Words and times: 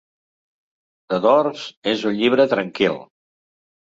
"The 1.13 1.19
Doors" 1.25 1.67
és 1.93 2.07
un 2.11 2.17
llibre 2.21 2.47
tranquil. 2.53 2.97